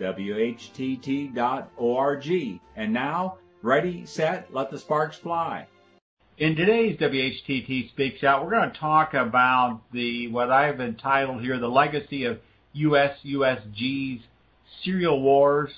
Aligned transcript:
WHTT.org. 0.00 1.40
And 2.76 2.92
now, 2.92 3.38
ready, 3.62 4.06
set, 4.06 4.52
let 4.52 4.70
the 4.70 4.78
sparks 4.78 5.18
fly. 5.18 5.66
In 6.38 6.56
today's 6.56 6.96
WHTT 6.98 7.90
Speaks 7.90 8.24
Out, 8.24 8.42
we're 8.42 8.52
going 8.52 8.70
to 8.70 8.78
talk 8.78 9.12
about 9.12 9.82
the 9.92 10.28
what 10.28 10.50
I've 10.50 10.80
entitled 10.80 11.42
here 11.42 11.58
the 11.58 11.68
legacy 11.68 12.24
of 12.24 12.40
US 12.72 13.18
USG's 13.22 14.22
serial 14.82 15.20
wars, 15.20 15.70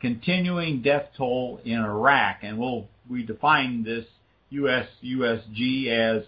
continuing 0.00 0.82
death 0.82 1.10
toll 1.16 1.60
in 1.64 1.78
Iraq, 1.78 2.38
and 2.42 2.58
we'll 2.58 2.88
we 3.08 3.22
define 3.22 3.84
this 3.84 4.06
US 4.50 4.88
USG 5.04 5.86
as 5.86 6.24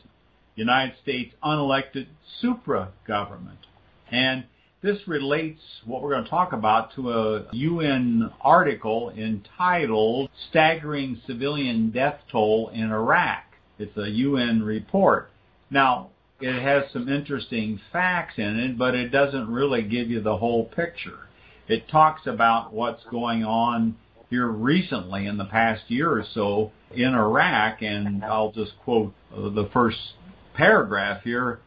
United 0.54 0.96
States 1.02 1.34
unelected 1.42 2.06
supra 2.40 2.92
government, 3.04 3.66
and 4.08 4.44
this 4.84 4.98
relates 5.08 5.62
what 5.86 6.02
we're 6.02 6.10
going 6.10 6.24
to 6.24 6.30
talk 6.30 6.52
about 6.52 6.94
to 6.94 7.10
a 7.10 7.46
UN 7.52 8.30
article 8.42 9.10
entitled 9.16 10.28
"Staggering 10.50 11.22
Civilian 11.26 11.90
Death 11.90 12.18
Toll 12.30 12.68
in 12.68 12.92
Iraq." 12.92 13.44
It's 13.78 13.96
a 13.96 14.10
UN 14.10 14.62
report. 14.62 15.30
Now, 15.70 16.10
it 16.38 16.60
has 16.60 16.84
some 16.92 17.08
interesting 17.08 17.80
facts 17.92 18.34
in 18.36 18.58
it, 18.58 18.76
but 18.76 18.94
it 18.94 19.08
doesn't 19.08 19.48
really 19.48 19.80
give 19.80 20.10
you 20.10 20.20
the 20.20 20.36
whole 20.36 20.66
picture. 20.66 21.28
It 21.66 21.88
talks 21.88 22.26
about 22.26 22.74
what's 22.74 23.04
going 23.04 23.42
on 23.42 23.96
here 24.28 24.48
recently 24.48 25.26
in 25.26 25.38
the 25.38 25.46
past 25.46 25.84
year 25.88 26.10
or 26.10 26.24
so 26.34 26.72
in 26.94 27.14
Iraq, 27.14 27.80
and 27.80 28.22
I'll 28.22 28.52
just 28.52 28.72
quote 28.84 29.14
the 29.32 29.70
first 29.72 29.98
paragraph 30.54 31.22
here. 31.24 31.60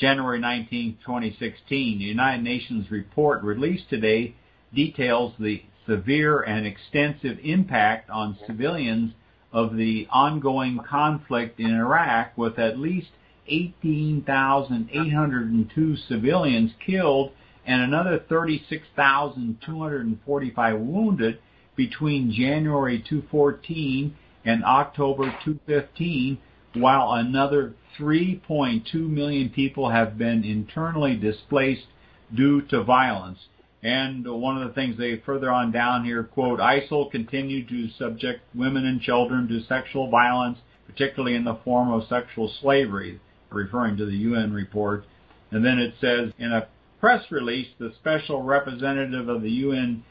January 0.00 0.40
19, 0.40 0.98
2016, 1.04 1.98
the 1.98 2.04
United 2.04 2.42
Nations 2.42 2.90
report 2.90 3.42
released 3.42 3.90
today 3.90 4.34
details 4.74 5.34
the 5.38 5.62
severe 5.86 6.40
and 6.40 6.66
extensive 6.66 7.38
impact 7.42 8.08
on 8.08 8.38
civilians 8.46 9.12
of 9.52 9.76
the 9.76 10.08
ongoing 10.10 10.80
conflict 10.88 11.60
in 11.60 11.74
Iraq 11.74 12.32
with 12.38 12.58
at 12.58 12.78
least 12.78 13.08
18,802 13.46 15.96
civilians 16.08 16.70
killed 16.84 17.32
and 17.66 17.82
another 17.82 18.18
36,245 18.26 20.80
wounded 20.80 21.38
between 21.76 22.32
January 22.32 22.98
2014 22.98 24.16
and 24.46 24.64
October 24.64 25.24
2015, 25.44 26.38
while 26.74 27.12
another 27.12 27.74
3.2 27.98 28.94
million 28.94 29.48
people 29.50 29.90
have 29.90 30.16
been 30.16 30.44
internally 30.44 31.16
displaced 31.16 31.86
due 32.34 32.62
to 32.62 32.82
violence. 32.82 33.38
And 33.82 34.26
one 34.26 34.60
of 34.60 34.68
the 34.68 34.74
things 34.74 34.98
they 34.98 35.16
further 35.24 35.50
on 35.50 35.72
down 35.72 36.04
here 36.04 36.22
quote, 36.22 36.60
ISIL 36.60 37.10
continued 37.10 37.68
to 37.68 37.88
subject 37.98 38.42
women 38.54 38.86
and 38.86 39.00
children 39.00 39.48
to 39.48 39.64
sexual 39.66 40.10
violence, 40.10 40.58
particularly 40.86 41.34
in 41.34 41.44
the 41.44 41.58
form 41.64 41.90
of 41.90 42.06
sexual 42.08 42.52
slavery, 42.60 43.20
referring 43.50 43.96
to 43.96 44.04
the 44.04 44.16
UN 44.16 44.52
report. 44.52 45.04
And 45.50 45.64
then 45.64 45.78
it 45.78 45.94
says, 46.00 46.32
in 46.38 46.52
a 46.52 46.68
press 47.00 47.24
release, 47.30 47.68
the 47.78 47.92
special 47.98 48.42
representative 48.42 49.28
of 49.28 49.42
the 49.42 49.50
UN 49.50 50.04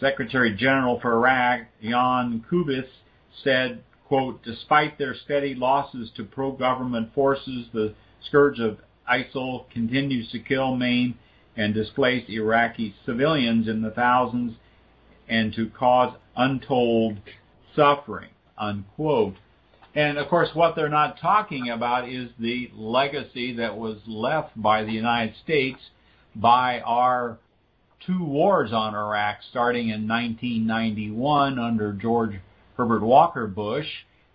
Secretary 0.00 0.54
General 0.54 1.00
for 1.00 1.12
Iraq, 1.12 1.66
Jan 1.82 2.44
Kubis, 2.50 2.86
said, 3.44 3.82
quote, 4.12 4.42
despite 4.42 4.98
their 4.98 5.14
steady 5.14 5.54
losses 5.54 6.10
to 6.14 6.22
pro-government 6.22 7.14
forces, 7.14 7.64
the 7.72 7.94
scourge 8.28 8.60
of 8.60 8.76
ISIL 9.10 9.64
continues 9.70 10.30
to 10.30 10.38
kill, 10.38 10.76
maim, 10.76 11.14
and 11.56 11.72
displace 11.72 12.28
Iraqi 12.28 12.94
civilians 13.06 13.68
in 13.68 13.80
the 13.80 13.90
thousands 13.90 14.56
and 15.30 15.54
to 15.54 15.70
cause 15.70 16.14
untold 16.36 17.16
suffering, 17.74 18.28
unquote. 18.58 19.36
And 19.94 20.18
of 20.18 20.28
course, 20.28 20.50
what 20.52 20.76
they're 20.76 20.90
not 20.90 21.18
talking 21.18 21.70
about 21.70 22.06
is 22.06 22.28
the 22.38 22.70
legacy 22.74 23.56
that 23.56 23.78
was 23.78 23.96
left 24.06 24.60
by 24.60 24.84
the 24.84 24.92
United 24.92 25.36
States 25.42 25.80
by 26.36 26.80
our 26.80 27.38
two 28.06 28.22
wars 28.22 28.74
on 28.74 28.94
Iraq 28.94 29.38
starting 29.48 29.88
in 29.88 30.06
1991 30.06 31.58
under 31.58 31.94
George 31.94 32.34
Herbert 32.82 33.04
Walker 33.04 33.46
Bush 33.46 33.86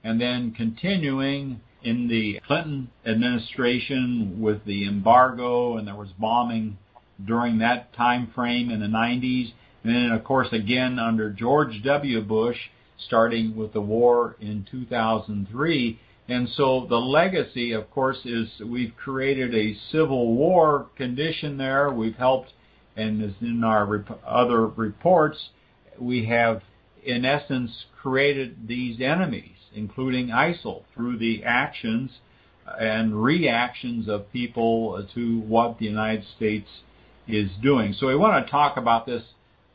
and 0.06 0.22
then 0.22 0.53
continuing 0.56 1.59
in 1.84 2.08
the 2.08 2.40
Clinton 2.47 2.90
administration 3.06 4.40
with 4.40 4.63
the 4.63 4.88
embargo 4.88 5.75
and 5.75 5.85
there 5.85 5.97
was 5.97 6.08
bombing 6.18 6.78
during 7.25 7.58
that 7.58 7.94
time 7.94 8.31
frame 8.34 8.69
in 8.72 8.80
the 8.80 8.85
90s. 8.85 9.52
And 9.84 9.94
then, 9.94 10.12
of 10.12 10.24
course, 10.24 10.47
again 10.53 10.97
under 10.97 11.30
George 11.30 11.84
W. 11.84 12.22
Bush, 12.22 12.56
starting 12.97 13.53
with 13.53 13.74
the 13.74 13.81
war 13.81 14.38
in 14.40 14.66
2003. 14.72 16.00
And 16.29 16.47
so 16.56 16.88
the 16.88 16.96
legacy, 16.96 17.74
of 17.74 17.91
course, 17.91 18.19
is 18.24 18.47
we've 18.66 18.96
created 18.96 19.53
a 19.53 19.75
civil 19.91 20.35
war 20.35 20.88
condition 20.96 21.58
there. 21.58 21.91
We've 21.91 22.16
helped, 22.16 22.53
and 22.96 23.22
as 23.22 23.34
in 23.41 23.66
our 23.66 23.85
rep- 23.85 24.22
other 24.25 24.68
reports, 24.68 25.50
we 26.00 26.25
have, 26.28 26.62
in 27.07 27.23
essence, 27.23 27.85
created 28.01 28.68
these 28.68 29.00
enemies, 29.01 29.56
including 29.73 30.28
ISIL, 30.28 30.84
through 30.94 31.18
the 31.18 31.44
actions 31.44 32.12
and 32.79 33.23
reactions 33.23 34.09
of 34.09 34.31
people 34.34 35.07
to 35.16 35.40
what 35.40 35.79
the 35.79 35.85
United 35.85 36.25
States 36.35 36.67
is 37.28 37.50
doing. 37.63 37.94
So 37.94 38.07
we 38.07 38.16
want 38.16 38.46
to 38.46 38.51
talk 38.51 38.75
about 38.75 39.06
this 39.06 39.23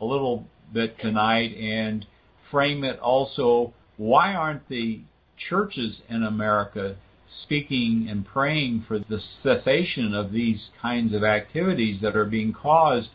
a 0.00 0.04
little 0.04 0.44
bit 0.72 0.98
tonight 1.00 1.56
and 1.56 2.06
frame 2.50 2.84
it 2.84 2.98
also. 2.98 3.72
Why 3.96 4.34
aren't 4.34 4.68
the 4.68 5.00
churches 5.48 5.96
in 6.10 6.22
America 6.22 6.96
speaking 7.42 8.08
and 8.10 8.26
praying 8.26 8.84
for 8.86 8.98
the 8.98 9.20
cessation 9.42 10.14
of 10.14 10.32
these 10.32 10.60
kinds 10.82 11.14
of 11.14 11.24
activities 11.24 12.00
that 12.02 12.14
are 12.14 12.26
being 12.26 12.52
caused 12.52 13.08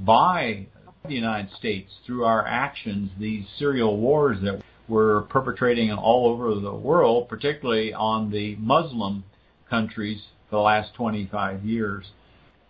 by 0.00 0.66
the 1.04 1.14
United 1.14 1.52
States 1.56 1.90
through 2.06 2.24
our 2.24 2.46
actions, 2.46 3.10
these 3.18 3.44
serial 3.58 3.96
wars 3.96 4.38
that 4.42 4.62
we're 4.88 5.22
perpetrating 5.22 5.90
all 5.92 6.28
over 6.28 6.54
the 6.54 6.72
world, 6.72 7.28
particularly 7.28 7.92
on 7.92 8.30
the 8.30 8.56
Muslim 8.56 9.24
countries 9.68 10.20
for 10.48 10.56
the 10.56 10.62
last 10.62 10.94
25 10.94 11.64
years. 11.64 12.06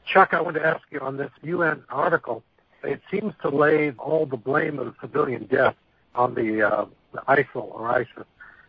Chuck, 0.07 0.31
I 0.33 0.41
want 0.41 0.57
to 0.57 0.65
ask 0.65 0.81
you 0.91 1.01
on 1.01 1.17
this 1.17 1.31
UN 1.43 1.83
article. 1.91 2.43
It 2.83 3.01
seems 3.11 3.33
to 3.43 3.49
lay 3.49 3.93
all 3.99 4.27
the 4.27 4.37
blame 4.37 4.79
of 4.79 4.95
civilian 5.01 5.47
death 5.47 5.77
on 6.15 6.35
the, 6.35 6.63
uh, 6.63 6.87
the 7.13 7.21
ISIL 7.29 7.71
or 7.73 7.89
ISIS. 7.91 8.25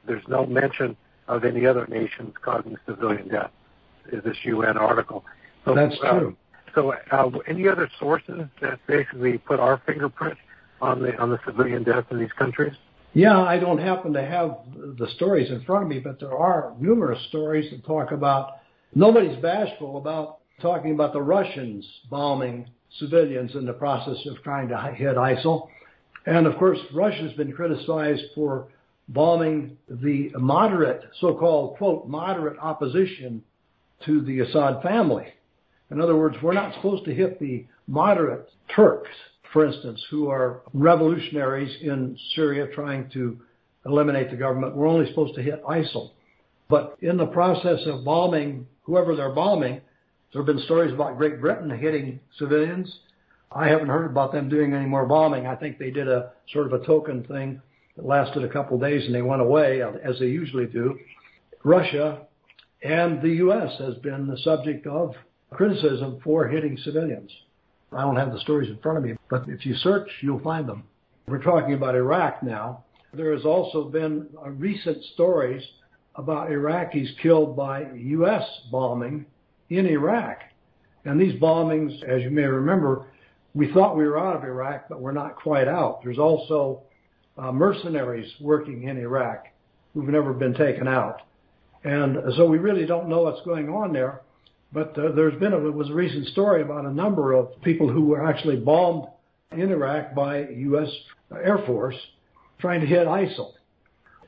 There's 0.06 0.28
no 0.28 0.46
mention 0.46 0.96
of 1.28 1.46
any 1.46 1.66
other 1.66 1.88
nations 1.88 2.34
causing 2.42 2.76
civilian 2.86 3.30
death 3.30 3.52
in 4.12 4.22
this 4.26 4.38
UN 4.44 4.78
article. 4.78 5.24
So, 5.66 5.74
That's 5.74 5.96
uh, 6.04 6.20
true. 6.20 6.38
So, 6.76 6.94
uh, 7.12 7.30
any 7.48 7.68
other 7.68 7.90
sources 8.00 8.42
that 8.62 8.80
basically 8.88 9.38
put 9.38 9.60
our 9.60 9.82
fingerprint 9.86 10.38
on 10.82 11.02
the 11.02 11.16
on 11.18 11.30
the 11.30 11.40
civilian 11.46 11.84
death 11.84 12.06
in 12.12 12.20
these 12.20 12.32
countries? 12.38 12.74
Yeah, 13.14 13.40
I 13.42 13.60
don't 13.60 13.78
happen 13.78 14.14
to 14.14 14.26
have 14.26 14.58
the 14.98 15.08
stories 15.16 15.52
in 15.52 15.64
front 15.66 15.84
of 15.84 15.90
me, 15.90 16.00
but 16.00 16.20
there 16.20 16.36
are 16.36 16.74
numerous 16.80 17.24
stories 17.30 17.70
that 17.72 17.86
talk 17.86 18.12
about. 18.12 18.58
Nobody's 18.96 19.40
bashful 19.40 19.98
about 19.98 20.40
talking 20.62 20.94
about 20.94 21.14
the 21.14 21.22
Russians 21.22 21.86
bombing 22.10 22.66
civilians 23.00 23.54
in 23.56 23.66
the 23.66 23.74
process 23.74 24.18
of 24.26 24.42
trying 24.44 24.68
to 24.70 24.78
hit 24.96 25.16
ISIL. 25.16 25.68
And 26.26 26.48
of 26.48 26.58
course, 26.58 26.80
Russia's 26.94 27.34
been 27.34 27.52
criticized 27.52 28.24
for 28.34 28.68
bombing 29.10 29.78
the 29.90 30.32
moderate, 30.36 31.04
so-called, 31.20 31.78
quote, 31.78 32.08
moderate 32.08 32.58
opposition 32.60 33.44
to 34.06 34.22
the 34.22 34.40
Assad 34.40 34.82
family. 34.82 35.28
In 35.94 36.02
other 36.02 36.16
words, 36.16 36.36
we're 36.42 36.54
not 36.54 36.74
supposed 36.74 37.06
to 37.06 37.14
hit 37.14 37.40
the 37.40 37.66
moderate 37.88 38.50
Turks, 38.76 39.12
for 39.52 39.66
instance, 39.66 40.04
who 40.10 40.28
are 40.28 40.62
revolutionaries 40.74 41.76
in 41.82 42.18
Syria 42.36 42.68
trying 42.74 43.10
to 43.12 43.40
eliminate 43.86 44.32
the 44.32 44.38
government. 44.38 44.76
We're 44.76 44.88
only 44.88 45.08
supposed 45.10 45.36
to 45.36 45.44
hit 45.44 45.64
ISIL. 45.64 46.12
But 46.70 46.98
in 47.02 47.18
the 47.18 47.28
process 47.28 47.80
of 47.86 48.04
bombing 48.04 48.66
whoever 48.84 49.16
they're 49.16 49.36
bombing, 49.36 49.82
there 50.32 50.42
have 50.42 50.48
been 50.48 50.66
stories 50.66 50.92
about 50.92 51.18
Great 51.18 51.40
Britain 51.40 51.70
hitting 51.70 52.20
civilians. 52.40 52.92
I 53.52 53.68
haven't 53.68 53.90
heard 53.90 54.10
about 54.10 54.32
them 54.32 54.50
doing 54.50 54.74
any 54.74 54.88
more 54.88 55.06
bombing. 55.06 55.46
I 55.46 55.56
think 55.56 55.78
they 55.78 55.92
did 55.92 56.08
a 56.08 56.32
sort 56.52 56.66
of 56.66 56.74
a 56.74 56.84
token 56.84 57.24
thing 57.26 57.62
that 57.96 58.06
lasted 58.06 58.44
a 58.44 58.50
couple 58.50 58.78
of 58.78 58.82
days 58.82 59.06
and 59.06 59.14
they 59.14 59.22
went 59.22 59.44
away, 59.44 59.84
as 59.84 60.18
they 60.20 60.26
usually 60.26 60.66
do. 60.66 60.98
Russia 61.64 62.22
and 62.82 63.22
the 63.22 63.36
U.S. 63.36 63.72
has 63.78 63.94
been 63.96 64.26
the 64.26 64.40
subject 64.40 64.88
of 64.88 65.14
criticism 65.54 66.20
for 66.24 66.48
hitting 66.48 66.78
civilians. 66.84 67.32
I 67.92 68.02
don't 68.02 68.16
have 68.16 68.34
the 68.34 68.40
stories 68.40 68.70
in 68.70 68.78
front 68.80 68.98
of 68.98 69.04
me, 69.04 69.16
but 69.30 69.48
if 69.48 69.66
you 69.66 69.76
search, 69.76 70.10
you'll 70.22 70.40
find 70.40 70.68
them. 70.68 70.84
We're 71.28 71.44
talking 71.44 71.74
about 71.74 71.96
Iraq 71.96 72.44
now. 72.44 72.84
There 73.14 73.34
has 73.34 73.46
also 73.46 73.86
been 73.86 74.28
recent 74.46 75.04
stories 75.14 75.64
about 76.16 76.50
Iraqis 76.50 77.08
killed 77.22 77.56
by 77.56 77.86
U.S. 77.94 78.44
bombing 78.72 79.26
in 79.70 79.86
Iraq. 79.86 80.40
And 81.06 81.20
these 81.20 81.40
bombings, 81.40 82.04
as 82.04 82.22
you 82.24 82.32
may 82.32 82.44
remember, 82.44 83.08
we 83.54 83.72
thought 83.72 83.96
we 83.96 84.06
were 84.06 84.18
out 84.18 84.36
of 84.36 84.44
Iraq, 84.44 84.90
but 84.90 85.00
we're 85.00 85.12
not 85.12 85.36
quite 85.36 85.68
out. 85.68 86.04
There's 86.04 86.18
also 86.18 86.82
uh, 87.38 87.52
mercenaries 87.52 88.32
working 88.40 88.84
in 88.84 88.98
Iraq 88.98 89.46
who've 89.94 90.08
never 90.08 90.34
been 90.34 90.54
taken 90.54 90.88
out. 90.88 91.22
And 91.84 92.18
so 92.36 92.48
we 92.48 92.58
really 92.58 92.86
don't 92.86 93.10
know 93.10 93.24
what's 93.24 93.42
going 93.46 93.70
on 93.70 93.94
there. 93.94 94.22
But 94.74 94.98
uh, 94.98 95.12
there's 95.12 95.40
been 95.40 95.54
a, 95.54 95.60
was 95.60 95.90
a 95.90 95.94
recent 95.94 96.28
story 96.30 96.64
about 96.64 96.86
a 96.86 96.92
number 96.92 97.34
of 97.34 97.62
people 97.62 97.88
who 97.88 98.06
were 98.06 98.28
actually 98.28 98.56
bombed 98.56 99.08
in 99.52 99.72
Iraq 99.72 100.16
by 100.16 100.48
U.S. 100.48 100.90
Air 101.32 101.60
Force 101.68 101.96
trying 102.60 102.82
to 102.82 102.88
hit 102.88 103.06
ISIL. 103.06 103.52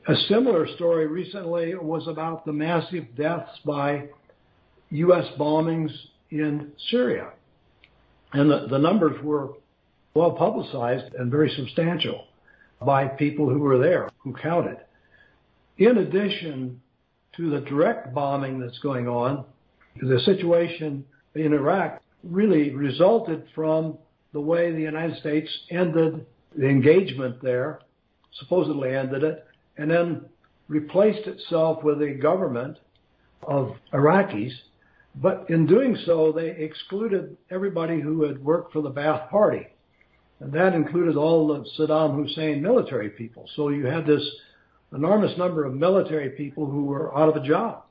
A 0.08 0.14
similar 0.28 0.68
story 0.76 1.08
recently 1.08 1.74
was 1.74 2.06
about 2.06 2.44
the 2.44 2.52
massive 2.52 3.16
deaths 3.16 3.50
by 3.64 4.08
U.S. 4.90 5.26
bombings 5.36 5.90
in 6.30 6.70
Syria. 6.90 7.32
And 8.32 8.48
the, 8.48 8.68
the 8.70 8.78
numbers 8.78 9.20
were 9.24 9.54
well 10.14 10.32
publicized 10.32 11.12
and 11.14 11.30
very 11.30 11.50
substantial 11.56 12.26
by 12.80 13.06
people 13.06 13.48
who 13.48 13.58
were 13.58 13.78
there, 13.78 14.10
who 14.18 14.32
counted. 14.32 14.78
In 15.78 15.98
addition 15.98 16.80
to 17.36 17.50
the 17.50 17.60
direct 17.60 18.14
bombing 18.14 18.60
that's 18.60 18.78
going 18.78 19.08
on, 19.08 19.44
the 20.00 20.20
situation 20.20 21.04
in 21.34 21.52
Iraq 21.52 22.02
really 22.22 22.70
resulted 22.70 23.44
from 23.54 23.98
the 24.32 24.40
way 24.40 24.72
the 24.72 24.80
United 24.80 25.18
States 25.18 25.50
ended 25.70 26.26
the 26.56 26.66
engagement 26.66 27.40
there, 27.42 27.80
supposedly 28.38 28.94
ended 28.94 29.22
it, 29.22 29.46
and 29.76 29.90
then 29.90 30.24
replaced 30.68 31.26
itself 31.26 31.82
with 31.82 32.02
a 32.02 32.14
government 32.14 32.78
of 33.42 33.76
Iraqis 33.92 34.52
but 35.16 35.48
in 35.48 35.66
doing 35.66 35.96
so, 36.04 36.30
they 36.30 36.50
excluded 36.50 37.36
everybody 37.50 38.00
who 38.00 38.22
had 38.24 38.44
worked 38.44 38.72
for 38.72 38.82
the 38.82 38.90
Ba'ath 38.90 39.30
Party. 39.30 39.66
And 40.40 40.52
that 40.52 40.74
included 40.74 41.16
all 41.16 41.48
the 41.48 41.64
Saddam 41.78 42.14
Hussein 42.14 42.60
military 42.60 43.08
people. 43.08 43.48
So 43.56 43.70
you 43.70 43.86
had 43.86 44.06
this 44.06 44.22
enormous 44.94 45.36
number 45.38 45.64
of 45.64 45.74
military 45.74 46.30
people 46.30 46.66
who 46.66 46.84
were 46.84 47.16
out 47.16 47.30
of 47.30 47.42
a 47.42 47.46
job. 47.46 47.84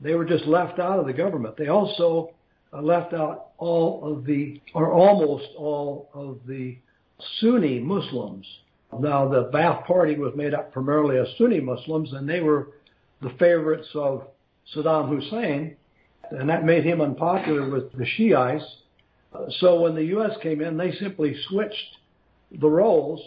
They 0.00 0.14
were 0.14 0.24
just 0.24 0.44
left 0.46 0.78
out 0.78 0.98
of 0.98 1.06
the 1.06 1.12
government. 1.12 1.56
They 1.56 1.68
also 1.68 2.34
uh, 2.72 2.82
left 2.82 3.14
out 3.14 3.48
all 3.58 4.00
of 4.04 4.24
the, 4.24 4.60
or 4.74 4.92
almost 4.92 5.48
all 5.56 6.10
of 6.12 6.38
the 6.46 6.76
Sunni 7.40 7.80
Muslims. 7.80 8.46
Now 8.98 9.28
the 9.28 9.50
Ba'ath 9.52 9.86
Party 9.86 10.16
was 10.16 10.34
made 10.36 10.54
up 10.54 10.72
primarily 10.72 11.18
of 11.18 11.26
Sunni 11.38 11.60
Muslims 11.60 12.12
and 12.12 12.28
they 12.28 12.40
were 12.40 12.68
the 13.22 13.30
favorites 13.38 13.88
of 13.94 14.26
Saddam 14.74 15.08
Hussein 15.08 15.76
and 16.30 16.48
that 16.48 16.64
made 16.64 16.84
him 16.84 17.00
unpopular 17.00 17.68
with 17.68 17.92
the 17.92 18.04
Shiites. 18.04 18.64
So 19.58 19.80
when 19.80 19.94
the 19.94 20.04
U.S. 20.04 20.32
came 20.42 20.60
in, 20.60 20.76
they 20.76 20.92
simply 20.92 21.36
switched 21.48 21.96
the 22.60 22.68
roles 22.68 23.20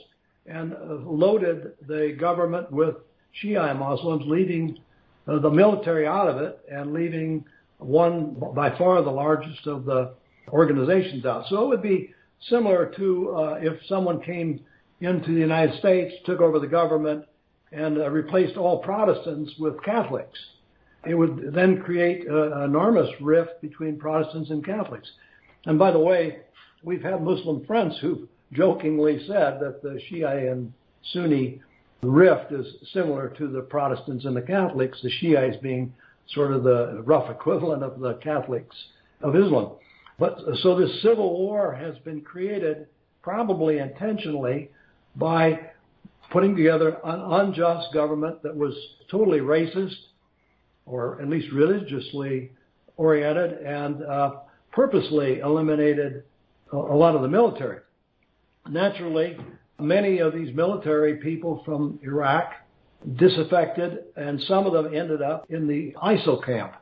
and 0.45 0.75
loaded 1.05 1.73
the 1.87 2.15
government 2.19 2.71
with 2.71 2.95
Shia 3.41 3.77
Muslims, 3.77 4.23
leaving 4.25 4.77
uh, 4.77 4.81
the 5.37 5.51
military 5.51 6.07
out 6.07 6.27
of 6.27 6.37
it 6.37 6.59
and 6.71 6.93
leaving 6.93 7.45
one 7.77 8.35
by 8.55 8.75
far 8.77 9.01
the 9.03 9.11
largest 9.11 9.67
of 9.67 9.85
the 9.85 10.13
organizations 10.49 11.25
out. 11.25 11.45
So 11.49 11.63
it 11.63 11.67
would 11.67 11.83
be 11.83 12.13
similar 12.49 12.91
to 12.97 13.35
uh, 13.35 13.59
if 13.61 13.85
someone 13.87 14.21
came 14.21 14.61
into 15.01 15.33
the 15.33 15.39
United 15.39 15.77
States, 15.79 16.13
took 16.25 16.41
over 16.41 16.59
the 16.59 16.67
government, 16.67 17.25
and 17.71 17.99
uh, 17.99 18.09
replaced 18.09 18.57
all 18.57 18.79
Protestants 18.79 19.53
with 19.59 19.81
Catholics 19.83 20.39
it 21.05 21.15
would 21.15 21.53
then 21.53 21.81
create 21.81 22.27
an 22.27 22.63
enormous 22.63 23.09
rift 23.21 23.61
between 23.61 23.97
Protestants 23.97 24.49
and 24.49 24.65
Catholics. 24.65 25.09
And 25.65 25.79
by 25.79 25.91
the 25.91 25.99
way, 25.99 26.39
we've 26.83 27.01
had 27.01 27.21
Muslim 27.21 27.65
friends 27.65 27.97
who 28.01 28.27
jokingly 28.51 29.19
said 29.27 29.59
that 29.61 29.81
the 29.81 29.99
Shia 30.09 30.51
and 30.51 30.73
Sunni 31.13 31.61
rift 32.07 32.51
is 32.51 32.65
similar 32.93 33.29
to 33.37 33.47
the 33.47 33.61
Protestants 33.61 34.25
and 34.25 34.35
the 34.35 34.41
Catholics, 34.41 34.99
the 35.01 35.09
Shiites 35.09 35.57
being 35.61 35.93
sort 36.33 36.51
of 36.51 36.63
the 36.63 37.01
rough 37.05 37.29
equivalent 37.29 37.83
of 37.83 37.99
the 37.99 38.13
Catholics 38.15 38.75
of 39.21 39.35
Islam. 39.35 39.73
But 40.17 40.39
so 40.61 40.77
this 40.77 41.01
civil 41.01 41.39
war 41.39 41.73
has 41.73 41.97
been 41.99 42.21
created 42.21 42.87
probably 43.21 43.79
intentionally 43.79 44.69
by 45.15 45.59
putting 46.31 46.55
together 46.55 46.97
an 47.03 47.19
unjust 47.19 47.93
government 47.93 48.43
that 48.43 48.55
was 48.55 48.73
totally 49.09 49.39
racist, 49.39 49.95
or 50.85 51.21
at 51.21 51.29
least 51.29 51.51
religiously 51.51 52.51
oriented, 52.97 53.59
and 53.65 54.03
uh, 54.03 54.35
purposely 54.71 55.39
eliminated 55.39 56.23
a 56.71 56.77
lot 56.77 57.15
of 57.15 57.21
the 57.21 57.27
military. 57.27 57.79
Naturally, 58.69 59.37
many 59.81 60.19
of 60.19 60.33
these 60.33 60.53
military 60.55 61.17
people 61.17 61.61
from 61.65 61.99
Iraq 62.03 62.53
disaffected, 63.15 64.05
and 64.15 64.41
some 64.41 64.65
of 64.65 64.73
them 64.73 64.93
ended 64.93 65.21
up 65.21 65.45
in 65.49 65.67
the 65.67 65.93
ISIL 66.01 66.43
camp. 66.45 66.73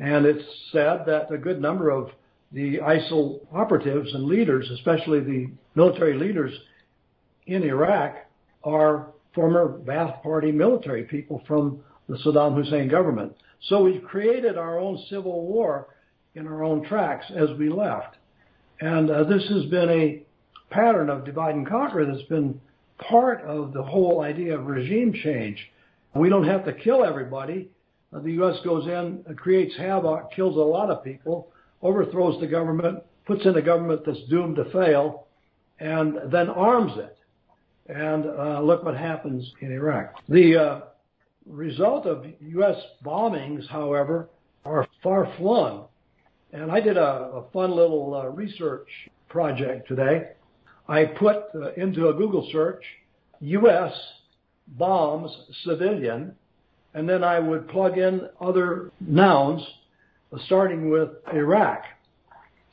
And 0.00 0.26
it's 0.26 0.44
said 0.72 1.04
that 1.06 1.32
a 1.32 1.38
good 1.38 1.60
number 1.60 1.90
of 1.90 2.10
the 2.52 2.78
ISIL 2.78 3.40
operatives 3.52 4.12
and 4.14 4.24
leaders, 4.24 4.68
especially 4.70 5.20
the 5.20 5.50
military 5.74 6.18
leaders 6.18 6.52
in 7.46 7.62
Iraq, 7.62 8.16
are 8.62 9.08
former 9.34 9.78
Ba'ath 9.84 10.22
Party 10.22 10.52
military 10.52 11.04
people 11.04 11.42
from 11.46 11.80
the 12.08 12.16
Saddam 12.18 12.54
Hussein 12.54 12.88
government. 12.88 13.32
So 13.68 13.82
we've 13.82 14.02
created 14.04 14.58
our 14.58 14.78
own 14.78 15.02
civil 15.08 15.46
war 15.46 15.88
in 16.34 16.46
our 16.46 16.62
own 16.62 16.84
tracks 16.84 17.26
as 17.34 17.48
we 17.58 17.68
left. 17.68 18.16
And 18.80 19.10
uh, 19.10 19.24
this 19.24 19.46
has 19.48 19.64
been 19.66 19.88
a 19.88 20.22
pattern 20.74 21.08
of 21.08 21.24
divide 21.24 21.54
and 21.54 21.66
conquer 21.66 22.04
that's 22.04 22.26
been 22.28 22.60
part 22.98 23.42
of 23.42 23.72
the 23.72 23.82
whole 23.82 24.22
idea 24.22 24.58
of 24.58 24.66
regime 24.66 25.12
change. 25.22 25.58
We 26.14 26.28
don't 26.28 26.46
have 26.46 26.64
to 26.64 26.72
kill 26.72 27.04
everybody. 27.04 27.68
Uh, 28.12 28.20
the 28.20 28.32
U.S. 28.32 28.56
goes 28.64 28.86
in, 28.86 29.24
creates 29.36 29.76
havoc, 29.76 30.32
kills 30.34 30.56
a 30.56 30.60
lot 30.60 30.90
of 30.90 31.04
people, 31.04 31.48
overthrows 31.82 32.40
the 32.40 32.46
government, 32.46 33.02
puts 33.26 33.44
in 33.46 33.56
a 33.56 33.62
government 33.62 34.02
that's 34.04 34.22
doomed 34.28 34.56
to 34.56 34.64
fail, 34.70 35.26
and 35.78 36.32
then 36.32 36.48
arms 36.48 36.92
it. 36.98 37.16
And 37.86 38.26
uh, 38.26 38.60
look 38.60 38.84
what 38.84 38.96
happens 38.96 39.50
in 39.60 39.72
Iraq. 39.72 40.14
The 40.28 40.56
uh, 40.56 40.80
result 41.46 42.06
of 42.06 42.24
U.S. 42.40 42.76
bombings, 43.04 43.68
however, 43.68 44.28
are 44.64 44.86
far 45.02 45.32
flung. 45.36 45.86
And 46.52 46.70
I 46.70 46.80
did 46.80 46.96
a, 46.96 47.30
a 47.34 47.44
fun 47.52 47.72
little 47.72 48.14
uh, 48.14 48.28
research 48.28 48.88
project 49.28 49.88
today. 49.88 50.30
I 50.88 51.04
put 51.06 51.44
uh, 51.54 51.72
into 51.74 52.08
a 52.08 52.14
Google 52.14 52.48
search 52.52 52.82
U.S. 53.40 53.92
bombs 54.68 55.30
civilian, 55.64 56.34
and 56.94 57.08
then 57.08 57.24
I 57.24 57.38
would 57.38 57.68
plug 57.68 57.98
in 57.98 58.28
other 58.40 58.90
nouns, 59.00 59.62
uh, 60.32 60.38
starting 60.46 60.90
with 60.90 61.10
Iraq, 61.32 61.84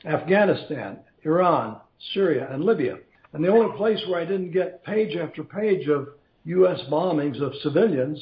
Afghanistan, 0.04 0.98
Iran, 1.24 1.78
Syria, 2.14 2.48
and 2.50 2.64
Libya. 2.64 2.96
And 3.32 3.42
the 3.42 3.48
only 3.48 3.76
place 3.76 4.00
where 4.08 4.20
I 4.20 4.24
didn't 4.24 4.52
get 4.52 4.84
page 4.84 5.16
after 5.16 5.42
page 5.42 5.88
of 5.88 6.08
U.S. 6.44 6.80
bombings 6.90 7.40
of 7.40 7.52
civilians 7.62 8.18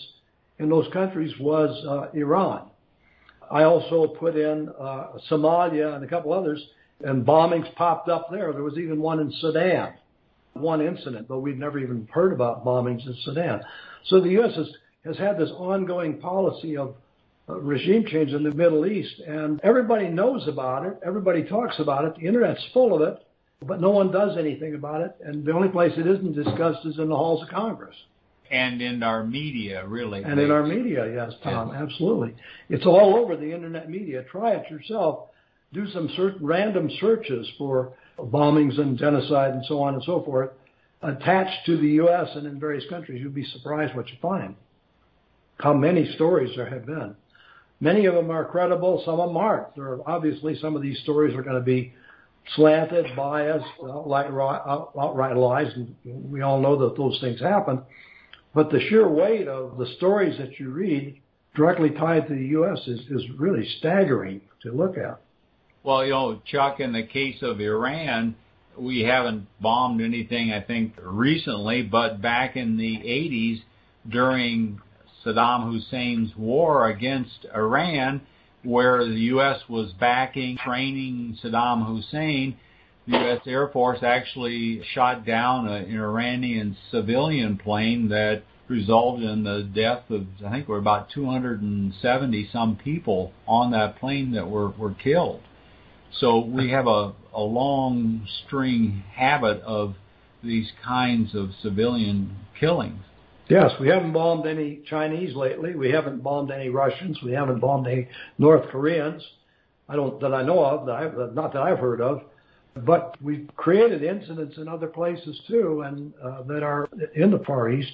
in 0.59 0.69
those 0.69 0.87
countries 0.93 1.33
was 1.41 1.71
uh, 1.87 2.17
Iran. 2.17 2.71
I 3.51 3.65
also 3.65 4.07
put 4.07 4.37
in 4.37 4.69
uh, 4.79 5.09
Somalia 5.29 5.97
and 5.97 6.05
a 6.05 6.07
couple 6.07 6.33
others, 6.33 6.65
and 7.03 7.25
bombings 7.25 7.73
popped 7.75 8.09
up 8.09 8.29
there. 8.31 8.53
There 8.53 8.63
was 8.63 8.79
even 8.79 9.01
one 9.01 9.21
in 9.21 9.33
Sudan, 9.41 9.95
one 10.53 10.81
incident, 10.81 11.29
but 11.29 11.41
we'd 11.41 11.59
never 11.59 11.79
even 11.79 12.09
heard 12.11 12.33
about 12.33 12.65
bombings 12.65 13.07
in 13.07 13.17
Sudan. 13.25 13.63
So 14.07 14.21
the 14.21 14.31
U.S. 14.31 14.55
has, 14.57 14.69
has 15.05 15.17
had 15.19 15.39
this 15.39 15.51
ongoing 15.51 16.19
policy 16.19 16.77
of 16.77 16.95
uh, 17.49 17.55
regime 17.61 18.05
change 18.07 18.33
in 18.33 18.43
the 18.43 18.55
Middle 18.55 18.87
East, 18.87 19.21
and 19.27 19.61
everybody 19.63 20.09
knows 20.09 20.47
about 20.49 20.87
it. 20.87 20.99
Everybody 21.05 21.45
talks 21.45 21.79
about 21.79 22.05
it. 22.05 22.15
The 22.17 22.27
Internet's 22.27 22.65
full 22.73 22.95
of 22.95 23.03
it, 23.03 23.23
but 23.67 23.81
no 23.81 23.91
one 23.91 24.11
does 24.11 24.37
anything 24.39 24.75
about 24.75 25.03
it. 25.03 25.17
And 25.25 25.45
the 25.45 25.53
only 25.53 25.69
place 25.69 25.93
it 25.97 26.07
isn't 26.07 26.35
discussed 26.35 26.87
is 26.87 26.99
in 26.99 27.09
the 27.09 27.17
halls 27.17 27.43
of 27.43 27.49
Congress 27.49 27.97
and 28.51 28.83
in 28.83 29.03
our 29.03 29.25
media, 29.25 29.87
really. 29.87 30.23
And 30.23 30.39
in 30.39 30.51
our 30.51 30.67
media, 30.67 31.13
yes, 31.13 31.33
Tom, 31.43 31.71
yes. 31.73 31.83
absolutely. 31.83 32.35
It's 32.69 32.85
all 32.85 33.17
over 33.17 33.37
the 33.37 33.53
internet 33.53 33.89
media. 33.89 34.25
Try 34.31 34.55
it 34.55 34.71
yourself. 34.71 35.29
Do 35.73 35.87
some 35.91 36.11
random 36.41 36.91
searches 37.01 37.49
for 37.57 37.93
bombings 38.19 38.79
and 38.81 38.99
genocide 38.99 39.55
and 39.55 39.65
so 39.67 39.81
on 39.81 39.95
and 39.95 40.03
so 40.03 40.23
forth 40.23 40.51
attached 41.03 41.65
to 41.67 41.77
the 41.77 41.89
U.S. 41.89 42.29
and 42.35 42.47
in 42.47 42.61
various 42.61 42.85
countries. 42.91 43.23
You'd 43.23 43.35
be 43.35 43.45
surprised 43.45 43.95
what 43.95 44.09
you 44.09 44.17
find. 44.21 44.57
How 45.59 45.73
many 45.73 46.13
stories 46.15 46.55
there 46.57 46.69
have 46.69 46.87
been. 46.87 47.15
Many 47.81 48.07
of 48.07 48.15
them 48.15 48.31
are 48.31 48.45
credible, 48.45 49.03
some 49.05 49.21
of 49.21 49.29
them 49.29 49.37
aren't. 49.37 49.75
There 49.75 49.85
are 49.85 50.09
obviously 50.09 50.59
some 50.59 50.77
of 50.77 50.83
these 50.83 50.99
stories 51.01 51.35
are 51.35 51.43
going 51.43 51.57
to 51.57 51.63
be 51.63 51.95
slanted, 52.57 53.07
biased, 53.17 53.65
outright, 53.83 54.31
outright 54.99 55.37
lies, 55.37 55.73
and 55.75 55.95
we 56.31 56.43
all 56.43 56.61
know 56.61 56.77
that 56.77 56.97
those 56.97 57.19
things 57.21 57.41
happen. 57.41 57.83
But 58.55 58.71
the 58.71 58.81
sheer 58.89 59.09
weight 59.09 59.49
of 59.49 59.79
the 59.79 59.87
stories 59.97 60.37
that 60.39 60.59
you 60.59 60.71
read 60.71 61.21
directly 61.55 61.91
tied 61.91 62.29
to 62.29 62.35
the 62.35 62.47
U.S. 62.47 62.81
is, 62.87 63.01
is 63.11 63.23
really 63.39 63.67
staggering 63.79 64.41
to 64.63 64.73
look 64.73 64.99
at. 64.99 65.21
Well, 65.83 66.05
you 66.05 66.11
know, 66.11 66.43
Chuck, 66.45 66.79
in 66.81 66.93
the 66.93 67.03
case 67.03 67.39
of 67.43 67.61
Iran, 67.61 68.35
we 68.77 69.01
haven't 69.01 69.47
bombed 69.61 70.03
anything, 70.03 70.53
I 70.53 70.61
think, 70.61 70.95
recently, 71.03 71.83
but 71.83 72.21
back 72.21 72.57
in 72.57 72.77
the 72.77 72.97
80s, 72.99 73.63
during 74.09 74.81
Saddam 75.25 75.73
Hussein's 75.73 76.37
war 76.37 76.89
against 76.89 77.47
Iran, 77.55 78.21
where 78.63 79.05
the 79.07 79.21
U.S. 79.33 79.61
was 79.69 79.93
backing, 79.93 80.59
training 80.59 81.39
Saddam 81.43 81.87
Hussein, 81.87 82.57
the 83.07 83.19
U.S. 83.19 83.41
Air 83.47 83.69
Force 83.69 84.03
actually 84.03 84.83
shot 84.93 85.25
down 85.25 85.67
an 85.67 85.91
Iranian 85.91 86.77
civilian 86.91 87.57
plane 87.57 88.09
that 88.11 88.43
resulted 88.69 89.29
in 89.29 89.45
the 89.45 89.63
death 89.63 90.11
of, 90.11 90.27
I 90.47 90.51
think, 90.51 90.69
were 90.69 90.79
about 90.79 91.11
270 91.11 92.49
some 92.53 92.77
people 92.77 93.33
on 93.49 93.73
that 93.73 93.99
plane 93.99 94.33
that 94.33 94.49
were, 94.49 94.69
were 94.71 94.95
killed. 94.95 95.41
So 96.19 96.41
we 96.41 96.71
have 96.71 96.87
a, 96.87 97.13
a 97.33 97.41
long 97.41 98.27
string 98.47 99.03
habit 99.15 99.63
of 99.63 99.95
these 100.43 100.71
kinds 100.85 101.35
of 101.35 101.51
civilian 101.63 102.37
killings. 102.59 103.03
Yes, 103.49 103.73
we 103.81 103.89
haven't 103.89 104.13
bombed 104.13 104.47
any 104.47 104.81
Chinese 104.89 105.35
lately. 105.35 105.75
We 105.75 105.91
haven't 105.91 106.23
bombed 106.23 106.51
any 106.51 106.69
Russians. 106.69 107.19
We 107.23 107.33
haven't 107.33 107.61
bombed 107.61 107.89
any 107.89 108.09
North 108.39 108.69
Koreans. 108.71 109.23
I 109.89 109.97
don't 109.97 110.21
that 110.21 110.33
I 110.33 110.43
know 110.43 110.65
of. 110.65 110.87
That 110.87 110.95
I've, 110.95 111.35
not 111.35 111.53
that 111.53 111.63
I've 111.63 111.81
heard 111.81 112.01
of. 112.01 112.23
But 112.77 113.17
we've 113.21 113.49
created 113.57 114.05
incidents 114.05 114.57
in 114.57 114.69
other 114.69 114.87
places 114.87 115.41
too, 115.49 115.83
and 115.83 116.13
uh, 116.23 116.43
that 116.43 116.63
are 116.63 116.89
in 117.17 117.33
the 117.33 117.41
Far 117.41 117.71
East. 117.71 117.93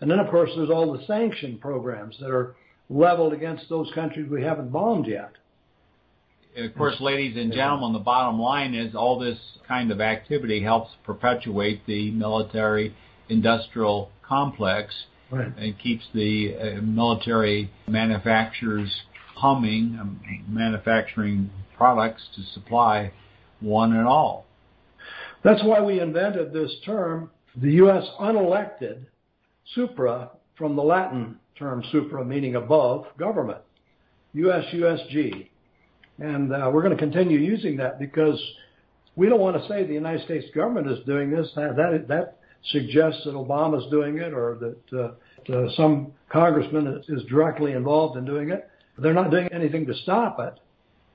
And 0.00 0.10
then, 0.10 0.18
of 0.18 0.30
course, 0.30 0.50
there's 0.56 0.68
all 0.68 0.92
the 0.92 1.06
sanction 1.06 1.58
programs 1.58 2.16
that 2.20 2.30
are 2.30 2.54
leveled 2.90 3.32
against 3.32 3.68
those 3.70 3.90
countries 3.94 4.28
we 4.30 4.42
haven't 4.42 4.70
bombed 4.70 5.06
yet. 5.06 5.32
Of 6.56 6.74
course, 6.76 6.96
ladies 7.00 7.36
and 7.36 7.52
gentlemen, 7.52 7.94
the 7.94 7.98
bottom 7.98 8.38
line 8.38 8.74
is 8.74 8.94
all 8.94 9.18
this 9.18 9.38
kind 9.66 9.90
of 9.90 10.02
activity 10.02 10.62
helps 10.62 10.90
perpetuate 11.04 11.86
the 11.86 12.10
military 12.10 12.94
industrial 13.30 14.10
complex 14.22 14.94
right. 15.30 15.50
and 15.56 15.78
keeps 15.78 16.04
the 16.12 16.54
uh, 16.54 16.82
military 16.82 17.70
manufacturers 17.88 19.02
humming, 19.34 19.96
um, 19.98 20.20
manufacturing 20.46 21.50
products 21.76 22.22
to 22.36 22.42
supply 22.52 23.10
one 23.60 23.94
and 23.94 24.06
all. 24.06 24.44
That's 25.42 25.62
why 25.64 25.80
we 25.80 26.00
invented 26.00 26.52
this 26.52 26.72
term, 26.84 27.30
the 27.56 27.72
U.S. 27.72 28.04
unelected 28.20 29.06
supra, 29.74 30.30
from 30.56 30.76
the 30.76 30.82
Latin 30.82 31.38
term 31.58 31.82
supra, 31.90 32.24
meaning 32.24 32.56
above 32.56 33.06
government, 33.18 33.62
USUSG. 34.36 35.48
And 36.18 36.52
uh, 36.52 36.70
we're 36.72 36.82
going 36.82 36.96
to 36.96 37.02
continue 37.02 37.38
using 37.38 37.76
that 37.78 37.98
because 37.98 38.40
we 39.16 39.28
don't 39.28 39.40
want 39.40 39.60
to 39.60 39.68
say 39.68 39.84
the 39.84 39.94
United 39.94 40.24
States 40.24 40.46
government 40.54 40.90
is 40.90 41.04
doing 41.06 41.30
this. 41.30 41.48
That, 41.56 41.76
that, 41.76 42.08
that 42.08 42.38
suggests 42.70 43.22
that 43.24 43.34
Obama's 43.34 43.90
doing 43.90 44.18
it 44.18 44.32
or 44.32 44.58
that 44.60 44.98
uh, 44.98 45.52
uh, 45.52 45.70
some 45.76 46.12
congressman 46.30 46.86
is, 46.86 47.08
is 47.08 47.24
directly 47.28 47.72
involved 47.72 48.16
in 48.16 48.24
doing 48.24 48.50
it. 48.50 48.68
They're 48.98 49.14
not 49.14 49.30
doing 49.30 49.48
anything 49.52 49.86
to 49.86 49.94
stop 49.94 50.38
it. 50.38 50.60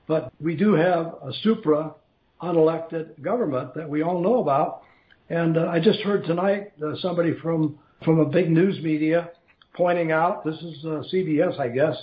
But 0.06 0.32
we 0.40 0.56
do 0.56 0.74
have 0.74 1.06
a 1.22 1.32
supra 1.42 1.94
unelected 2.42 3.20
government 3.22 3.74
that 3.74 3.88
we 3.88 4.02
all 4.02 4.20
know 4.20 4.40
about. 4.40 4.82
And 5.30 5.58
uh, 5.58 5.66
I 5.68 5.80
just 5.80 6.00
heard 6.00 6.24
tonight 6.24 6.72
uh, 6.82 6.96
somebody 6.96 7.34
from 7.42 7.78
from 8.04 8.20
a 8.20 8.24
big 8.24 8.48
news 8.50 8.80
media 8.82 9.30
pointing 9.74 10.12
out 10.12 10.44
this 10.44 10.56
is 10.56 10.84
uh, 10.84 11.02
CBS, 11.12 11.58
I 11.58 11.68
guess, 11.68 11.96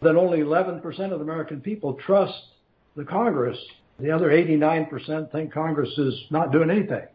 that 0.00 0.16
only 0.16 0.38
11% 0.38 0.84
of 0.86 1.18
the 1.18 1.24
American 1.24 1.60
people 1.60 1.94
trust 1.94 2.40
the 2.96 3.04
Congress. 3.04 3.58
The 3.98 4.10
other 4.10 4.28
89% 4.30 5.32
think 5.32 5.52
Congress 5.52 5.90
is 5.98 6.14
not 6.30 6.52
doing 6.52 6.70
anything. 6.70 7.06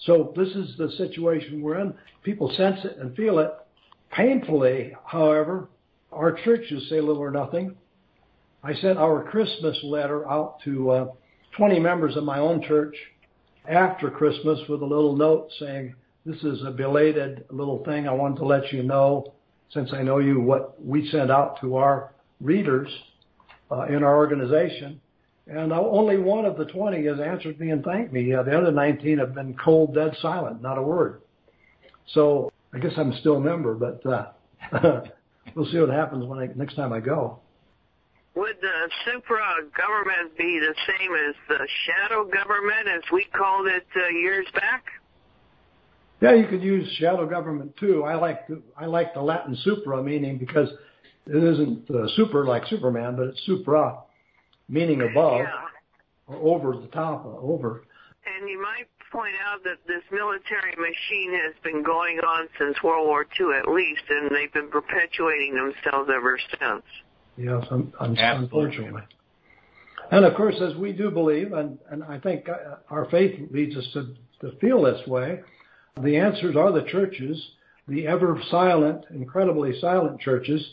So 0.00 0.32
this 0.36 0.48
is 0.48 0.76
the 0.78 0.90
situation 0.92 1.62
we're 1.62 1.80
in. 1.80 1.94
People 2.22 2.52
sense 2.56 2.78
it 2.84 2.96
and 2.98 3.14
feel 3.16 3.38
it. 3.38 3.52
Painfully, 4.12 4.92
however, 5.04 5.68
our 6.12 6.32
churches 6.32 6.88
say 6.88 7.00
little 7.00 7.22
or 7.22 7.30
nothing. 7.30 7.76
I 8.62 8.74
sent 8.74 8.98
our 8.98 9.22
Christmas 9.24 9.76
letter 9.82 10.28
out 10.28 10.60
to 10.64 10.90
uh, 10.90 11.06
20 11.56 11.80
members 11.80 12.16
of 12.16 12.24
my 12.24 12.38
own 12.38 12.62
church 12.62 12.94
after 13.68 14.10
Christmas 14.10 14.60
with 14.68 14.82
a 14.82 14.86
little 14.86 15.16
note 15.16 15.50
saying, 15.58 15.94
this 16.26 16.42
is 16.42 16.62
a 16.64 16.70
belated 16.70 17.44
little 17.50 17.82
thing. 17.84 18.06
I 18.06 18.12
wanted 18.12 18.38
to 18.38 18.44
let 18.44 18.72
you 18.72 18.82
know, 18.82 19.32
since 19.72 19.90
I 19.92 20.02
know 20.02 20.18
you, 20.18 20.40
what 20.40 20.84
we 20.84 21.08
sent 21.10 21.30
out 21.30 21.60
to 21.60 21.76
our 21.76 22.12
readers 22.40 22.88
uh, 23.70 23.82
in 23.84 24.02
our 24.02 24.16
organization. 24.16 25.00
And 25.46 25.72
only 25.72 26.18
one 26.18 26.44
of 26.44 26.56
the 26.56 26.64
20 26.64 27.04
has 27.06 27.18
answered 27.20 27.58
me 27.58 27.70
and 27.70 27.84
thanked 27.84 28.12
me. 28.12 28.32
Uh, 28.32 28.42
the 28.42 28.56
other 28.56 28.70
19 28.70 29.18
have 29.18 29.34
been 29.34 29.54
cold, 29.54 29.94
dead 29.94 30.16
silent, 30.20 30.62
not 30.62 30.78
a 30.78 30.82
word. 30.82 31.22
So 32.14 32.52
I 32.72 32.78
guess 32.78 32.92
I'm 32.96 33.12
still 33.20 33.36
a 33.36 33.40
member, 33.40 33.74
but 33.74 34.04
uh, 34.06 34.26
we'll 35.54 35.66
see 35.70 35.78
what 35.78 35.90
happens 35.90 36.24
when 36.24 36.38
I, 36.38 36.48
next 36.54 36.74
time 36.76 36.92
I 36.92 37.00
go. 37.00 37.40
Would 38.36 38.56
the 38.60 38.90
supra 39.04 39.40
government 39.76 40.38
be 40.38 40.60
the 40.60 40.74
same 40.86 41.14
as 41.28 41.34
the 41.48 41.66
shadow 41.86 42.24
government 42.24 42.86
as 42.86 43.02
we 43.12 43.26
called 43.36 43.66
it 43.66 43.86
uh, 43.96 44.08
years 44.08 44.46
back? 44.54 44.84
Yeah, 46.20 46.34
you 46.34 46.46
could 46.46 46.62
use 46.62 46.90
shadow 46.98 47.26
government 47.26 47.76
too. 47.78 48.04
I 48.04 48.14
like 48.14 48.46
the, 48.46 48.60
I 48.76 48.86
like 48.86 49.14
the 49.14 49.22
Latin 49.22 49.56
supra 49.62 50.02
meaning 50.02 50.36
because 50.38 50.68
it 51.26 51.42
isn't 51.42 51.90
uh, 51.90 52.08
super 52.16 52.44
like 52.44 52.66
Superman, 52.66 53.16
but 53.16 53.28
it's 53.28 53.40
supra 53.46 54.00
meaning 54.68 55.02
above 55.02 55.40
yeah. 55.40 55.64
or 56.26 56.36
over 56.54 56.80
the 56.80 56.88
top, 56.88 57.24
uh, 57.24 57.38
over. 57.38 57.84
And 58.26 58.48
you 58.48 58.60
might 58.60 58.86
point 59.10 59.34
out 59.44 59.64
that 59.64 59.78
this 59.86 60.02
military 60.12 60.74
machine 60.76 61.32
has 61.32 61.54
been 61.64 61.82
going 61.82 62.18
on 62.18 62.48
since 62.58 62.76
World 62.82 63.06
War 63.06 63.26
II 63.38 63.58
at 63.58 63.68
least, 63.68 64.02
and 64.08 64.30
they've 64.30 64.52
been 64.52 64.70
perpetuating 64.70 65.54
themselves 65.54 66.10
ever 66.14 66.38
since. 66.50 66.84
Yes, 67.36 67.64
un- 67.70 67.92
un- 67.98 68.16
unfortunately. 68.18 69.02
And 70.12 70.24
of 70.24 70.34
course, 70.34 70.56
as 70.60 70.76
we 70.76 70.92
do 70.92 71.10
believe, 71.10 71.52
and, 71.52 71.78
and 71.90 72.02
I 72.04 72.18
think 72.18 72.48
uh, 72.48 72.76
our 72.90 73.06
faith 73.10 73.40
leads 73.50 73.76
us 73.76 73.86
to, 73.94 74.14
to 74.40 74.56
feel 74.58 74.82
this 74.82 75.00
way, 75.06 75.40
the 76.02 76.16
answers 76.16 76.56
are 76.56 76.72
the 76.72 76.88
churches, 76.88 77.50
the 77.88 78.06
ever 78.06 78.40
silent, 78.50 79.04
incredibly 79.10 79.78
silent 79.80 80.20
churches. 80.20 80.64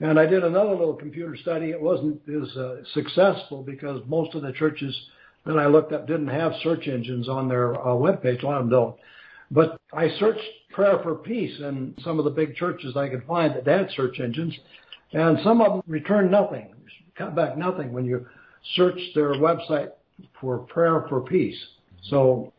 And 0.00 0.18
I 0.18 0.26
did 0.26 0.44
another 0.44 0.70
little 0.70 0.94
computer 0.94 1.36
study. 1.36 1.70
It 1.70 1.80
wasn't 1.80 2.20
as 2.28 2.56
uh, 2.56 2.76
successful 2.92 3.62
because 3.62 4.00
most 4.06 4.34
of 4.34 4.42
the 4.42 4.52
churches 4.52 4.98
that 5.44 5.58
I 5.58 5.66
looked 5.66 5.92
up 5.92 6.06
didn't 6.06 6.28
have 6.28 6.52
search 6.62 6.88
engines 6.88 7.28
on 7.28 7.48
their 7.48 7.74
uh, 7.74 7.88
webpage. 7.94 8.42
A 8.42 8.46
lot 8.46 8.60
of 8.60 8.68
them 8.68 8.70
don't. 8.70 8.96
But 9.50 9.80
I 9.92 10.08
searched 10.18 10.40
prayer 10.72 10.98
for 11.02 11.14
peace 11.14 11.58
in 11.60 11.94
some 12.02 12.18
of 12.18 12.24
the 12.24 12.30
big 12.30 12.56
churches 12.56 12.96
I 12.96 13.08
could 13.08 13.24
find 13.26 13.54
that 13.54 13.66
had 13.66 13.90
search 13.94 14.18
engines. 14.18 14.54
And 15.12 15.38
some 15.44 15.60
of 15.60 15.72
them 15.72 15.82
returned 15.86 16.30
nothing, 16.30 16.74
got 17.18 17.36
back 17.36 17.56
nothing 17.56 17.92
when 17.92 18.04
you 18.04 18.26
search 18.74 18.98
their 19.14 19.34
website 19.34 19.90
for 20.40 20.58
prayer 20.58 21.04
for 21.08 21.20
peace. 21.20 21.58
So 22.04 22.52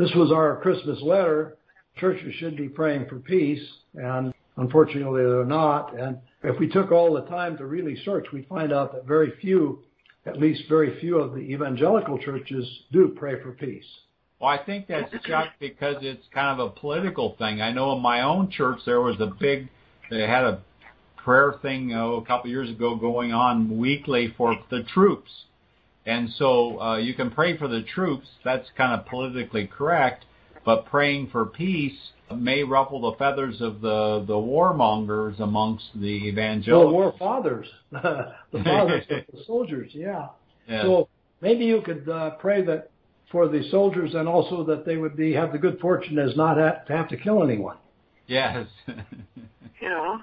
this 0.00 0.10
was 0.14 0.32
our 0.32 0.56
Christmas 0.62 0.98
letter. 1.02 1.58
Churches 1.96 2.34
should 2.36 2.56
be 2.56 2.68
praying 2.68 3.06
for 3.06 3.16
peace, 3.16 3.60
and 3.94 4.32
unfortunately 4.56 5.22
they're 5.22 5.44
not. 5.44 5.98
And 5.98 6.18
if 6.42 6.58
we 6.58 6.68
took 6.68 6.90
all 6.90 7.12
the 7.12 7.26
time 7.26 7.58
to 7.58 7.66
really 7.66 7.96
search, 8.02 8.26
we'd 8.32 8.48
find 8.48 8.72
out 8.72 8.94
that 8.94 9.04
very 9.04 9.32
few, 9.42 9.80
at 10.24 10.38
least 10.38 10.62
very 10.70 10.98
few 11.00 11.18
of 11.18 11.34
the 11.34 11.40
evangelical 11.40 12.18
churches 12.18 12.66
do 12.92 13.14
pray 13.14 13.42
for 13.42 13.52
peace. 13.52 13.84
Well, 14.40 14.48
I 14.48 14.64
think 14.64 14.86
that's 14.88 15.12
Chuck 15.26 15.48
because 15.60 15.96
it's 16.00 16.24
kind 16.32 16.58
of 16.58 16.66
a 16.66 16.70
political 16.70 17.36
thing. 17.36 17.60
I 17.60 17.70
know 17.70 17.92
in 17.92 18.00
my 18.00 18.22
own 18.22 18.50
church 18.50 18.78
there 18.86 19.02
was 19.02 19.20
a 19.20 19.30
big, 19.38 19.68
they 20.10 20.20
had 20.20 20.44
a 20.44 20.62
prayer 21.18 21.56
thing 21.60 21.92
oh, 21.92 22.14
a 22.14 22.24
couple 22.24 22.48
of 22.48 22.50
years 22.50 22.70
ago 22.70 22.96
going 22.96 23.34
on 23.34 23.76
weekly 23.76 24.32
for 24.38 24.56
the 24.70 24.82
troops. 24.94 25.30
And 26.06 26.30
so 26.36 26.80
uh, 26.80 26.96
you 26.96 27.14
can 27.14 27.30
pray 27.30 27.56
for 27.56 27.68
the 27.68 27.82
troops. 27.82 28.26
That's 28.44 28.66
kind 28.76 28.98
of 28.98 29.06
politically 29.06 29.66
correct. 29.66 30.24
But 30.64 30.86
praying 30.86 31.30
for 31.30 31.46
peace 31.46 31.96
may 32.34 32.62
ruffle 32.62 33.10
the 33.10 33.16
feathers 33.16 33.60
of 33.60 33.80
the 33.80 34.24
the 34.26 34.34
warmongers 34.34 35.40
amongst 35.40 35.86
the 35.94 36.06
evangelicals. 36.06 36.90
The 36.90 36.92
war 36.92 37.14
fathers, 37.18 37.66
the 37.90 38.34
fathers 38.64 39.04
of 39.10 39.22
the 39.32 39.44
soldiers. 39.46 39.90
Yeah. 39.92 40.28
yeah. 40.68 40.82
So 40.82 41.08
maybe 41.40 41.64
you 41.64 41.82
could 41.82 42.08
uh, 42.08 42.30
pray 42.32 42.62
that 42.64 42.90
for 43.30 43.48
the 43.48 43.68
soldiers 43.70 44.14
and 44.14 44.28
also 44.28 44.64
that 44.64 44.84
they 44.84 44.96
would 44.96 45.16
be 45.16 45.32
have 45.32 45.52
the 45.52 45.58
good 45.58 45.78
fortune 45.80 46.18
as 46.18 46.36
not 46.36 46.56
have 46.56 46.86
to 46.86 46.96
have 46.96 47.08
to 47.08 47.16
kill 47.16 47.42
anyone. 47.42 47.76
Yes. 48.26 48.66
Yeah. 49.82 50.18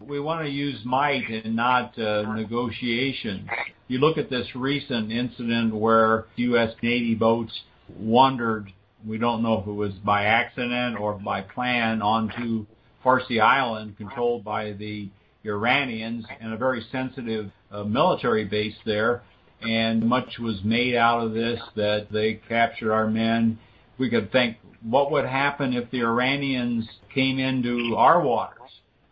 We 0.00 0.20
want 0.20 0.44
to 0.44 0.50
use 0.50 0.80
might 0.84 1.28
and 1.28 1.56
not 1.56 1.98
uh, 1.98 2.22
negotiation. 2.34 3.48
You 3.88 3.98
look 3.98 4.18
at 4.18 4.30
this 4.30 4.46
recent 4.54 5.10
incident 5.10 5.74
where 5.74 6.26
U.S. 6.36 6.72
Navy 6.82 7.14
boats 7.14 7.52
wandered, 7.98 8.72
we 9.06 9.18
don't 9.18 9.42
know 9.42 9.60
if 9.60 9.66
it 9.66 9.72
was 9.72 9.92
by 10.04 10.24
accident 10.24 10.98
or 10.98 11.14
by 11.14 11.40
plan, 11.40 12.02
onto 12.02 12.66
Farsi 13.04 13.40
Island 13.40 13.96
controlled 13.96 14.44
by 14.44 14.72
the 14.72 15.08
Iranians 15.44 16.26
and 16.40 16.52
a 16.52 16.56
very 16.56 16.84
sensitive 16.92 17.50
uh, 17.70 17.84
military 17.84 18.44
base 18.44 18.76
there. 18.84 19.22
And 19.62 20.04
much 20.04 20.38
was 20.38 20.60
made 20.62 20.94
out 20.94 21.24
of 21.24 21.32
this 21.32 21.60
that 21.74 22.08
they 22.12 22.34
captured 22.48 22.92
our 22.92 23.08
men. 23.08 23.58
We 23.98 24.08
could 24.08 24.30
think, 24.30 24.58
what 24.82 25.10
would 25.10 25.24
happen 25.24 25.72
if 25.72 25.90
the 25.90 26.02
Iranians 26.02 26.88
came 27.12 27.40
into 27.40 27.96
our 27.96 28.22
waters? 28.22 28.54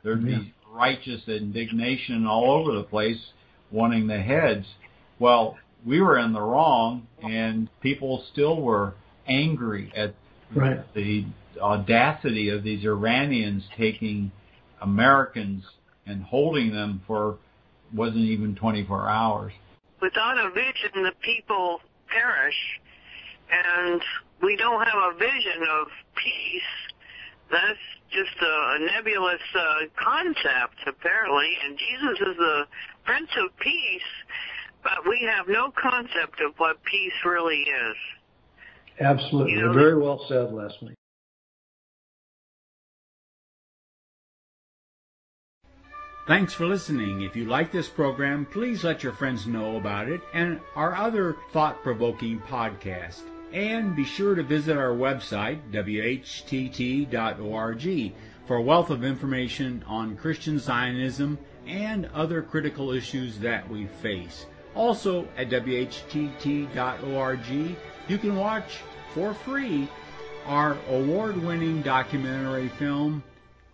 There'd 0.05 0.25
be 0.25 0.55
righteous 0.77 1.23
indignation 1.27 2.27
all 2.27 2.51
over 2.51 2.73
the 2.77 2.85
place 2.85 3.19
wanting 3.71 4.07
the 4.07 4.21
heads. 4.21 4.67
Well, 5.19 5.57
we 5.85 6.01
were 6.01 6.19
in 6.19 6.33
the 6.33 6.41
wrong 6.41 7.07
and 7.23 7.69
people 7.81 8.25
still 8.33 8.61
were 8.61 8.95
angry 9.27 9.93
at 9.97 10.15
Right. 10.55 10.95
the 10.95 11.25
audacity 11.61 12.51
of 12.51 12.63
these 12.63 12.85
Iranians 12.85 13.65
taking 13.77 14.31
Americans 14.81 15.65
and 16.07 16.23
holding 16.23 16.73
them 16.73 17.03
for 17.07 17.39
wasn't 17.93 18.25
even 18.25 18.55
24 18.55 19.09
hours. 19.09 19.53
Without 20.01 20.39
a 20.39 20.51
vision, 20.51 21.03
the 21.03 21.13
people 21.21 21.81
perish, 22.09 22.81
and 23.51 24.01
we 24.43 24.57
don't 24.57 24.85
have 24.87 25.15
a 25.15 25.19
vision 25.19 25.63
of 25.81 25.89
peace. 26.15 26.63
That's 27.51 27.79
just 28.11 28.37
a 28.41 28.79
nebulous 28.81 29.41
uh, 29.55 29.87
concept, 29.97 30.77
apparently, 30.87 31.51
and 31.65 31.79
Jesus 31.79 32.19
is 32.21 32.37
the 32.37 32.65
Prince 33.05 33.31
of 33.39 33.57
Peace, 33.59 34.11
but 34.83 35.07
we 35.09 35.29
have 35.31 35.49
no 35.49 35.71
concept 35.71 36.41
of 36.41 36.55
what 36.59 36.83
peace 36.85 37.13
really 37.25 37.61
is. 37.61 37.97
Absolutely. 39.01 39.53
You 39.53 39.63
know, 39.63 39.73
Very 39.73 39.99
well 40.01 40.25
said, 40.29 40.53
Leslie. 40.53 40.95
Thanks 46.27 46.53
for 46.53 46.67
listening. 46.67 47.23
If 47.23 47.37
you 47.37 47.45
like 47.45 47.71
this 47.71 47.89
program, 47.89 48.47
please 48.47 48.83
let 48.83 49.05
your 49.05 49.13
friends 49.13 49.47
know 49.47 49.77
about 49.77 50.09
it 50.09 50.21
and 50.35 50.61
our 50.75 50.97
other 50.97 51.37
thought 51.53 51.85
provoking 51.85 52.41
podcast. 52.41 53.23
And 53.57 53.97
be 53.97 54.05
sure 54.05 54.35
to 54.35 54.43
visit 54.43 54.77
our 54.77 54.91
website, 54.91 55.63
whtt.org, 55.73 57.07
for 58.45 58.57
a 58.57 58.63
wealth 58.63 58.91
of 58.91 59.03
information 59.03 59.83
on 59.87 60.19
Christian 60.19 60.59
Zionism 60.59 61.39
and 61.67 62.05
other 62.13 62.43
critical 62.43 62.93
issues 62.93 63.39
that 63.39 63.67
we 63.71 63.87
face. 63.87 64.45
Also, 64.75 65.27
at 65.39 65.49
whtt.org, 65.49 66.67
you 68.09 68.19
can 68.19 68.37
watch 68.37 68.81
for 69.15 69.33
free 69.33 69.89
our 70.45 70.77
award 70.91 71.43
winning 71.43 71.81
documentary 71.81 72.69
film, 72.69 73.25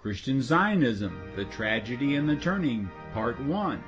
Christian 0.01 0.41
Zionism 0.41 1.33
The 1.35 1.47
Tragedy 1.47 2.15
and 2.15 2.29
the 2.29 2.37
Turning, 2.37 2.89
Part 3.13 3.41
1. 3.41 3.83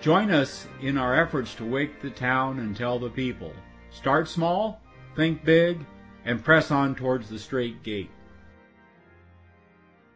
Join 0.00 0.30
us 0.30 0.66
in 0.80 0.96
our 0.96 1.14
efforts 1.14 1.54
to 1.56 1.66
wake 1.66 2.00
the 2.00 2.08
town 2.08 2.58
and 2.58 2.74
tell 2.74 2.98
the 2.98 3.10
people. 3.10 3.52
Start 3.90 4.28
small, 4.28 4.80
think 5.16 5.44
big, 5.44 5.84
and 6.24 6.44
press 6.44 6.70
on 6.70 6.94
towards 6.94 7.28
the 7.28 7.38
straight 7.38 7.82
gate. 7.82 8.10